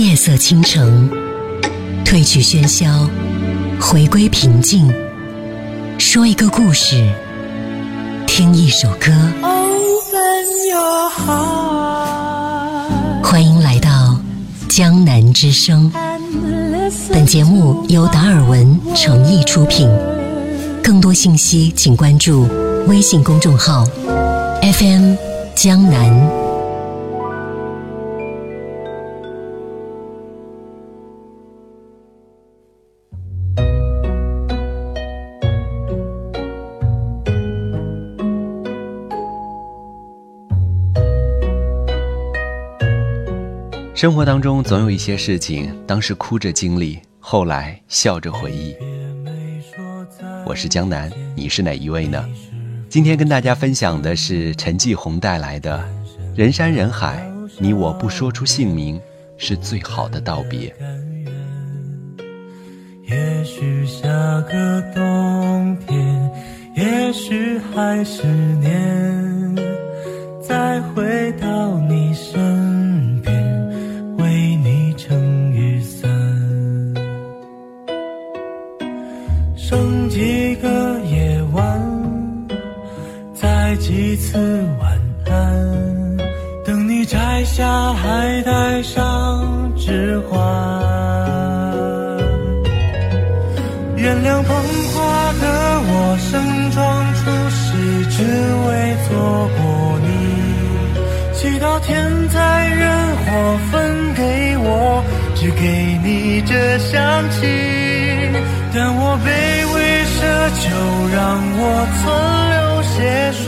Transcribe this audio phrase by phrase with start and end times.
[0.00, 1.10] 夜色倾城，
[2.06, 3.06] 褪去喧嚣，
[3.78, 4.90] 回归平静。
[5.98, 7.06] 说一个故事，
[8.26, 9.12] 听一首歌。
[13.22, 14.18] 欢迎来到
[14.70, 15.92] 江南之声。
[17.12, 19.86] 本节目由达尔文诚意出品。
[20.82, 22.48] 更多信息，请关注
[22.88, 23.84] 微信公众号
[24.62, 25.14] FM
[25.54, 26.49] 江南。
[44.00, 48.74] 生活当中总有一些事情，当时哭着经历，后来笑着回忆。
[50.46, 52.24] 我是江南，你是哪一位呢？
[52.88, 55.84] 今天跟大家分享的是陈继红带来的
[56.34, 58.98] 《人山人海，你我不说出姓名，
[59.36, 60.74] 是最好的道别》。
[63.06, 64.08] 也许下
[64.50, 66.32] 个冬天，
[66.74, 68.24] 也许还是
[68.62, 69.54] 年，
[70.40, 71.69] 再回到
[101.82, 105.02] 天灾人祸分给我，
[105.34, 106.98] 只给你这香
[107.30, 107.38] 气。
[108.72, 109.28] 但我卑
[109.74, 109.76] 微
[110.14, 110.18] 奢
[110.60, 110.62] 求，
[111.14, 111.18] 让
[111.58, 111.62] 我
[112.00, 112.02] 存
[112.50, 112.60] 留。
[112.92, 112.96] 些
[113.32, 113.44] 许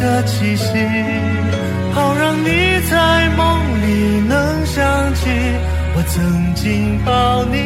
[0.00, 0.64] 的气息，
[1.92, 2.48] 好让你
[2.88, 2.94] 在
[3.36, 3.40] 梦
[3.82, 3.84] 里
[4.26, 4.78] 能想
[5.14, 5.20] 起
[5.94, 7.56] 我曾经抱你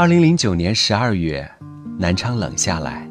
[0.00, 1.46] 二零零九年十二月，
[1.98, 3.06] 南昌冷下来，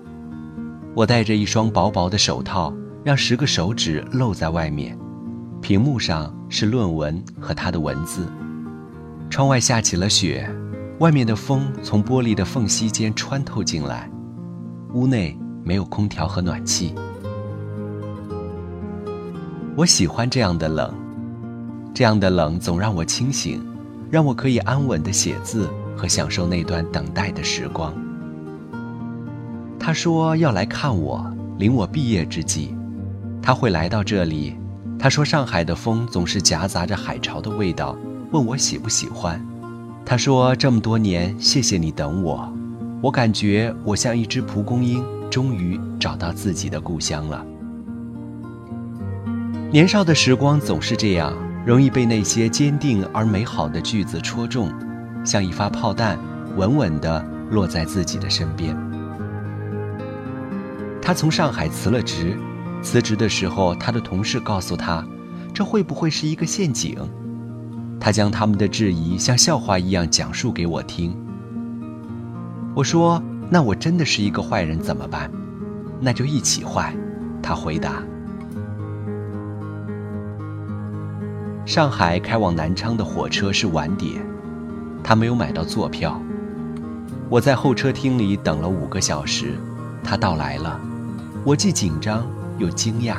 [0.95, 2.73] 我戴着一双薄薄的手套，
[3.03, 4.97] 让十个手指露在外面，
[5.61, 8.27] 屏幕上是论文和他的文字。
[9.29, 10.51] 窗外下起了雪，
[10.97, 14.09] 外面的风从玻璃的缝隙间穿透进来，
[14.95, 16.95] 屋内没有空调和暖气。
[19.75, 20.91] 我喜欢这样的冷，
[21.93, 23.63] 这样的冷总让我清醒，
[24.09, 27.93] 让我可以安稳的写字和享受那段等待的时光。
[29.77, 32.73] 他说要来看我，临我毕业之际，
[33.41, 34.55] 他会来到这里。
[34.97, 37.97] 他说上海的风总是夹杂着海潮的味道。
[38.31, 39.43] 问我喜不喜欢，
[40.05, 42.47] 他说这么多年，谢谢你等我，
[43.01, 47.43] 我感觉我像一只蒲公英，终于找到自己的故乡了。
[49.71, 51.33] 年少的时光总是这样，
[51.65, 54.71] 容易被那些坚定而美好的句子戳中，
[55.23, 56.17] 像一发炮弹，
[56.55, 58.75] 稳稳地落在自己的身边。
[61.01, 62.37] 他从上海辞了职，
[62.81, 65.05] 辞职的时候，他的同事告诉他，
[65.53, 66.97] 这会不会是一个陷阱？
[67.99, 71.15] 他将他们的质疑像笑话一样讲述给我听。
[72.75, 75.29] 我说：“那我真的是一个坏人怎么办？
[75.99, 76.95] 那就一起坏。”
[77.41, 78.03] 他回答。
[81.65, 84.21] 上海开往南昌的火车是晚点，
[85.09, 86.21] 他没有买到坐票。
[87.29, 89.55] 我在候车厅里等了五个小时，
[90.03, 90.79] 他到来了，
[91.43, 92.23] 我既紧张
[92.59, 93.15] 又惊讶。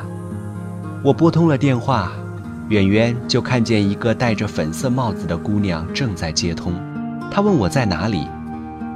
[1.03, 2.13] 我拨通了电话。
[2.69, 6.73] 远远就看见一个戴着粉色帽子的姑娘正在接通，
[7.29, 8.29] 她问我在哪里，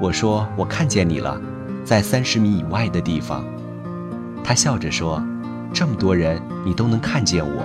[0.01, 1.37] 我说我看见你了，
[1.85, 3.45] 在三十米以外的地方。
[4.45, 5.21] 她笑着说
[5.75, 7.65] ：“这么多人你都能看见我，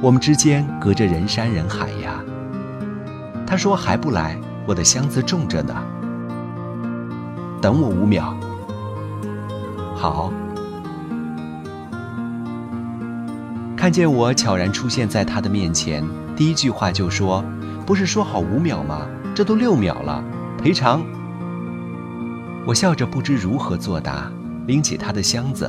[0.00, 2.22] 我们之间隔着人山人海呀。”
[3.44, 4.38] 她说还不来，
[4.70, 5.74] 我的箱子重着呢。
[7.60, 8.32] 等我五秒。
[9.96, 10.32] 好。
[13.76, 16.06] 看见我悄然出现在他的面前，
[16.36, 17.44] 第一句话就说
[17.84, 19.08] ：“不是说好五秒吗？
[19.34, 20.22] 这都六秒了，
[20.56, 21.02] 赔偿。”
[22.64, 24.30] 我笑着不知如何作答，
[24.68, 25.68] 拎起他的箱子。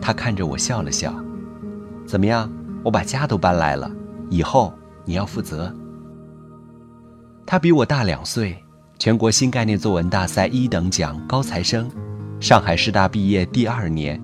[0.00, 1.14] 他看着我笑了笑
[2.04, 2.50] ：“怎么样？
[2.82, 3.88] 我把家都搬来了，
[4.28, 5.72] 以后你要负责。”
[7.46, 8.56] 他比我大两岁，
[8.98, 11.90] 全国新概念作文大赛一等奖高材生，
[12.40, 14.20] 上海师大毕业第二年，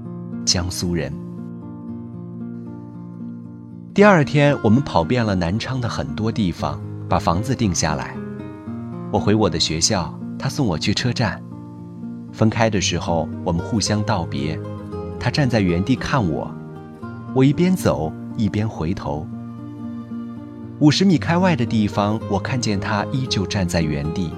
[0.47, 1.13] 江苏人。
[3.93, 6.81] 第二天，我们跑遍了南昌的很多地方，
[7.11, 8.17] 把房子定下来。
[9.13, 11.43] 我回我的学校，他送我去车站。
[12.33, 14.59] 分开的时候，我们互相道别，
[15.19, 16.51] 他站在原地看我，
[17.35, 19.27] 我一边走一边回头。
[20.81, 24.33] 五十米开外的地方，我看见他依旧站在原地，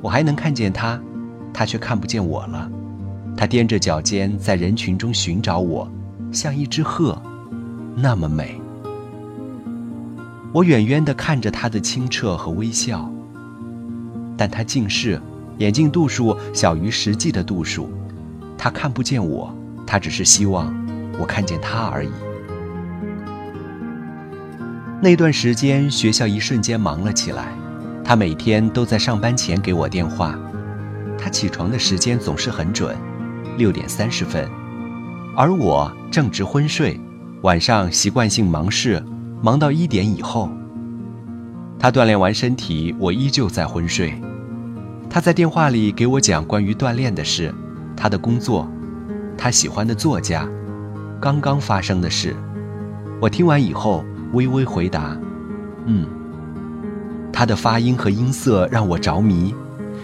[0.00, 0.98] 我还能看见他，
[1.52, 2.70] 他却看不见我了。
[3.36, 5.86] 他踮着脚尖在人群中寻找我，
[6.32, 7.20] 像一只鹤，
[7.94, 8.58] 那么美。
[10.54, 13.06] 我远远地看着他的清澈和微笑，
[14.38, 15.20] 但他近视，
[15.58, 17.90] 眼镜度数小于实际的度数，
[18.56, 19.54] 他看不见我，
[19.86, 20.74] 他只是希望
[21.20, 22.10] 我看见他而已。
[25.04, 27.48] 那段时间，学校一瞬间忙了起来。
[28.04, 30.38] 他每天都在上班前给我电话。
[31.18, 32.96] 他起床的时间总是很准，
[33.58, 34.48] 六点三十分，
[35.36, 37.00] 而我正值昏睡，
[37.40, 39.02] 晚上习惯性忙事，
[39.42, 40.48] 忙到一点以后。
[41.80, 44.14] 他锻炼完身体，我依旧在昏睡。
[45.10, 47.52] 他在电话里给我讲关于锻炼的事，
[47.96, 48.70] 他的工作，
[49.36, 50.48] 他喜欢的作家，
[51.20, 52.36] 刚刚发生的事。
[53.20, 54.04] 我听完以后。
[54.32, 55.16] 微微回答
[55.86, 56.06] ：“嗯。”
[57.32, 59.54] 他的发音和音色让我着迷，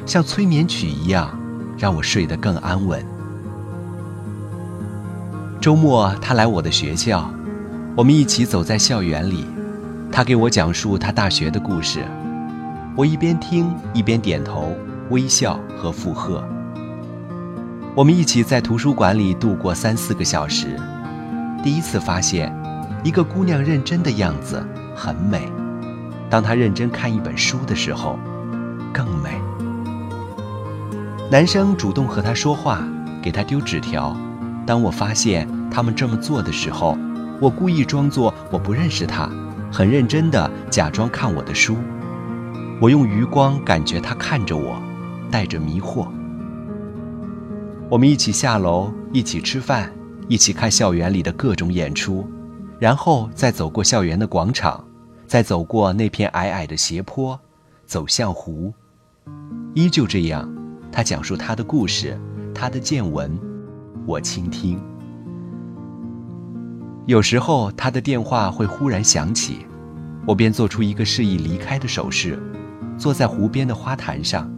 [0.07, 1.39] 像催眠曲一样，
[1.77, 3.05] 让我睡得更安稳。
[5.61, 7.31] 周末他来我的学校，
[7.95, 9.45] 我们一起走在校园里，
[10.11, 12.03] 他给我讲述他大学的故事，
[12.97, 14.75] 我一边听一边点头、
[15.11, 16.43] 微笑和附和。
[17.95, 20.81] 我们一起在图书馆里度过三四个小时，
[21.63, 22.58] 第一次发现。
[23.05, 24.63] 一个姑娘认真的样子
[24.95, 25.51] 很美，
[26.29, 28.19] 当她认真看一本书的时候，
[28.93, 29.41] 更美。
[31.31, 32.83] 男生主动和她说话，
[33.23, 34.17] 给她丢纸条。
[34.67, 36.99] 当我发现他们这么做的时候，
[37.41, 39.31] 我故意装作我不认识他，
[39.73, 41.77] 很认真的假装看我的书。
[42.81, 44.77] 我用余光感觉他看着我，
[45.31, 46.09] 带着迷惑。
[47.89, 49.91] 我们一起下楼，一起吃饭，
[50.29, 52.29] 一起看校园里的各种演出。
[52.79, 54.85] 然后再走过校园的广场，
[55.27, 57.39] 再走过那片矮矮的斜坡，
[57.87, 58.73] 走向湖。
[59.75, 60.49] 依旧这样，
[60.91, 62.19] 他讲述他的故事，
[62.55, 63.37] 他的见闻，
[64.07, 64.81] 我倾听。
[67.07, 69.67] 有时候他的电话会忽然响起，
[70.27, 72.41] 我便做出一个示意离开的手势，
[72.97, 74.51] 坐在湖边的花坛上。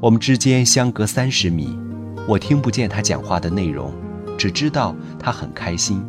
[0.00, 1.78] 我们之间相隔三十米，
[2.26, 3.92] 我听不见他讲话的内容，
[4.36, 6.04] 只知道他很开心。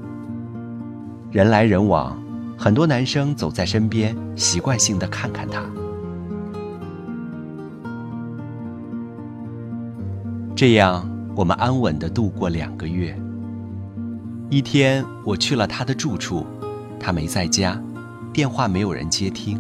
[1.34, 2.16] 人来人往，
[2.56, 5.64] 很多男生走在身边，习惯性的看看他。
[10.56, 13.20] 这样，我们安稳的度过两个月。
[14.52, 16.46] 一天，我去了他的住处，
[17.00, 17.82] 他没在家，
[18.32, 19.60] 电话没有人接听。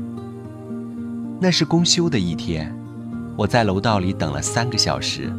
[1.39, 2.71] 那是公休的一天，
[3.35, 5.33] 我在楼道里等了三个小时，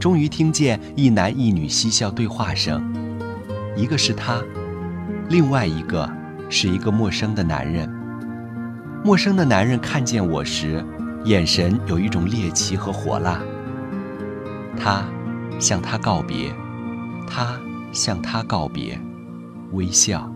[0.00, 2.82] 终于听见一男一女嬉笑对话声，
[3.76, 4.42] 一个是他。
[5.32, 6.06] 另外一个
[6.50, 7.88] 是一个陌生的男人。
[9.02, 10.84] 陌生的男人看见我时，
[11.24, 13.40] 眼神有一种猎奇和火辣。
[14.76, 15.02] 他
[15.58, 16.54] 向他告别，
[17.26, 17.58] 他
[17.92, 19.00] 向他告别，
[19.72, 20.30] 微笑。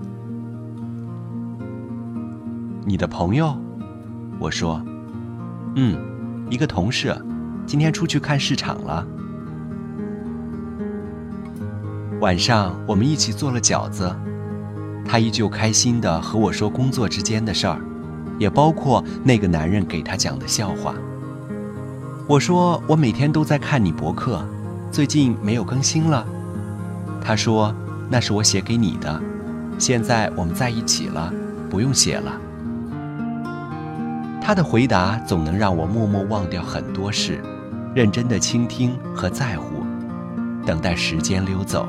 [2.87, 3.55] 你的朋友？
[4.39, 4.83] 我说，
[5.75, 5.99] 嗯，
[6.49, 7.15] 一个同事，
[7.67, 9.07] 今天出去看市场了。
[12.19, 14.11] 晚上我们一起做了饺子。
[15.09, 17.81] 他依旧开心地和我说工作之间的事儿，
[18.39, 20.95] 也包括那个男人给他讲的笑话。
[22.29, 24.45] 我说我每天都在看你博客，
[24.91, 26.27] 最近没有更新了。
[27.23, 27.75] 他说
[28.11, 29.21] 那是我写给你的，
[29.79, 31.33] 现在我们在一起了，
[31.71, 32.33] 不用写了。
[34.43, 37.41] 他的回答总能让我默默忘掉很多事，
[37.95, 39.87] 认真的倾听和在乎，
[40.67, 41.89] 等待时间溜走。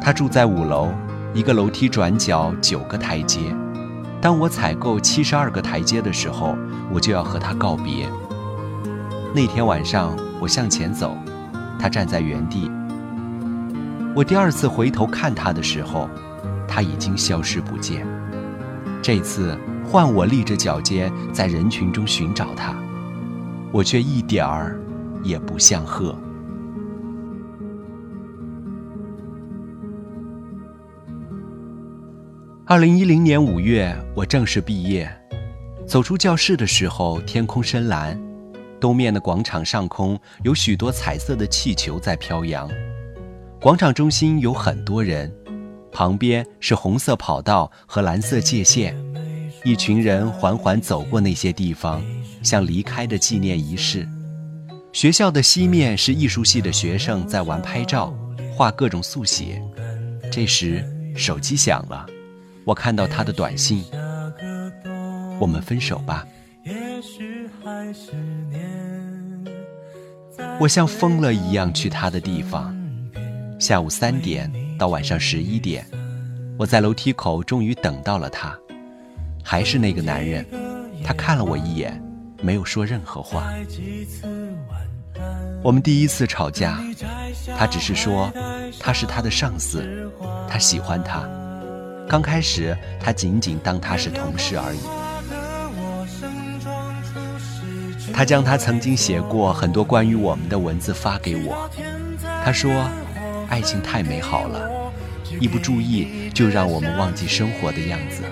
[0.00, 0.90] 他住在五楼。
[1.34, 3.52] 一个楼梯转角九个台阶，
[4.20, 6.56] 当我踩够七十二个台阶的时候，
[6.92, 8.08] 我就要和他告别。
[9.34, 11.18] 那天晚上，我向前走，
[11.76, 12.70] 他站在原地。
[14.14, 16.08] 我第二次回头看他的时候，
[16.68, 18.06] 他已经消失不见。
[19.02, 22.72] 这次换我立着脚尖在人群中寻找他，
[23.72, 24.80] 我却一点儿
[25.24, 26.16] 也不像鹤。
[32.66, 35.06] 二零一零年五月，我正式毕业。
[35.86, 38.18] 走出教室的时候，天空深蓝，
[38.80, 42.66] 东面的广场上空有许多彩色的气球在飘扬。
[43.60, 45.30] 广场中心有很多人，
[45.92, 48.96] 旁边是红色跑道和蓝色界线。
[49.62, 52.02] 一群人缓缓走过那些地方，
[52.42, 54.08] 像离开的纪念仪式。
[54.90, 58.16] 学校的西面是艺术系的学生在玩拍照，
[58.56, 59.62] 画各种速写。
[60.32, 60.82] 这时
[61.14, 62.06] 手机响了，
[62.64, 63.84] 我看到他的短信
[65.38, 66.26] ：“我们分手吧。”
[70.60, 72.74] 我像疯了一样去他的地方。
[73.58, 75.86] 下午三点到晚上十一点，
[76.58, 78.56] 我在楼梯口终于等到了他，
[79.42, 80.44] 还是那个男人。
[81.04, 82.02] 他看了我一眼，
[82.42, 83.52] 没有说任何话。
[85.62, 86.82] 我们第一次吵架，
[87.58, 88.32] 他只是说
[88.80, 90.10] 他是他的上司，
[90.48, 91.28] 他喜欢他。
[92.08, 94.80] 刚开始，他仅仅当他是同事而已。
[98.12, 101.68] 他将他曾经写过很多关于我们的文字发给我。
[102.44, 102.88] 他说
[103.48, 104.70] ：“爱情太美好了，
[105.40, 108.22] 一不注意就让我们忘记生活的样子。”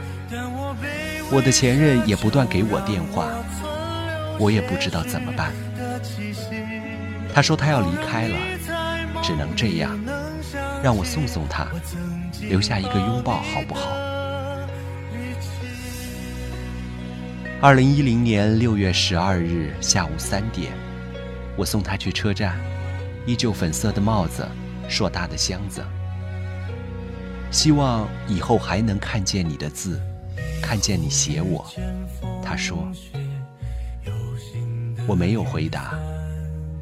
[1.33, 3.27] 我的前任也不断给我电话，
[4.39, 5.51] 我也不知道怎么办。
[7.35, 8.37] 他说他要离开了，
[9.23, 9.99] 只能这样，
[10.83, 11.67] 让我送送他，
[12.41, 13.91] 留下一个拥抱好不好？
[17.61, 20.73] 二零一零年六月十二日下午三点，
[21.57, 22.59] 我送他去车站，
[23.25, 24.47] 依旧粉色的帽子，
[24.89, 25.85] 硕大的箱子。
[27.53, 30.01] 希望以后还能看见你的字，
[30.61, 31.65] 看见你写我。
[32.43, 32.91] 他说，
[35.07, 35.95] 我没有回答。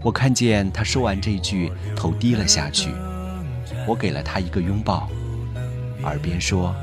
[0.02, 2.90] 我看见他说完这句，头低了下去。
[3.86, 5.10] 我给了他一个拥抱，
[6.04, 6.74] 耳边说：“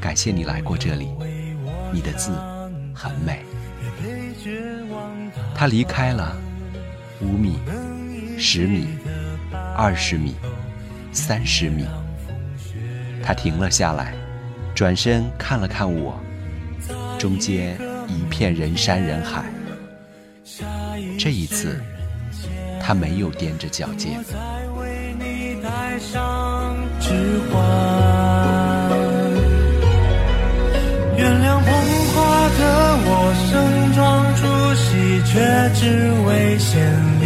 [0.00, 1.08] 感谢你来过这里，
[1.92, 2.32] 你的字
[2.94, 3.42] 很美。”
[5.54, 6.36] 他离开了，
[7.20, 7.58] 五米、
[8.38, 8.88] 十米、
[9.74, 10.34] 二十米、
[11.12, 11.86] 三十米。
[13.22, 14.14] 他停了下来，
[14.74, 16.20] 转身看了看我，
[17.18, 19.44] 中间一片人山人海。
[21.18, 21.82] 这一次，
[22.80, 24.22] 他没有踮着脚尖。
[35.36, 35.42] 却
[35.74, 35.84] 只
[36.26, 36.80] 为献
[37.20, 37.24] 礼。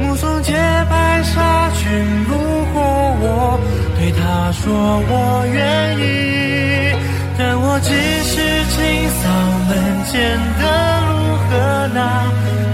[0.00, 0.52] 目送洁
[0.88, 1.82] 白纱裙
[2.28, 2.32] 路
[2.72, 2.80] 过，
[3.20, 3.58] 我
[3.98, 4.62] 对他说
[5.10, 5.58] 我愿
[5.98, 6.94] 意，
[7.36, 7.90] 但我只
[8.22, 8.30] 是
[8.70, 8.78] 清
[9.18, 9.26] 扫
[9.68, 9.70] 门
[10.06, 10.14] 前
[10.60, 10.62] 的
[11.08, 11.10] 路
[11.50, 11.50] 和
[11.92, 11.98] 那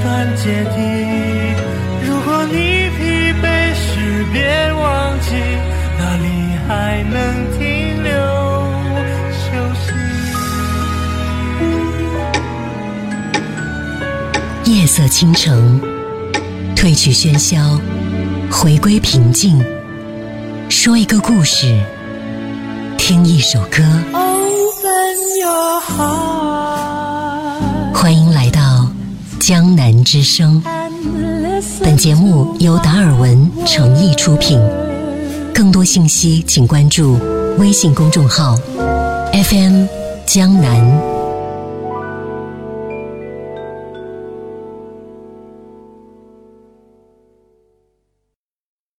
[0.02, 0.04] 段。
[0.37, 0.44] 阶
[0.75, 0.76] 梯。
[2.06, 2.54] 如果你
[2.99, 3.82] 疲惫时，
[4.30, 4.37] 别
[4.75, 5.28] 忘记
[5.99, 6.26] 哪里
[6.68, 7.14] 还能
[14.96, 15.80] 色倾城，
[16.76, 17.80] 褪去喧嚣，
[18.48, 19.60] 回归平静。
[20.68, 21.82] 说一个故事，
[22.96, 23.82] 听一首歌。
[27.92, 28.88] 欢迎来到。
[29.40, 30.62] 江南之声，
[31.82, 34.60] 本节目由达尔文诚意出品。
[35.52, 37.18] 更多信息请关注
[37.58, 38.56] 微信公众号
[39.32, 39.86] FM
[40.24, 41.13] 江南。